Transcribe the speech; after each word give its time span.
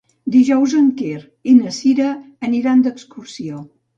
Dijous 0.35 0.71
en 0.79 0.87
Quer 1.01 1.19
i 1.51 1.53
na 1.59 1.75
Cira 1.77 2.09
aniran 2.49 2.83
d'excursió. 2.87 3.63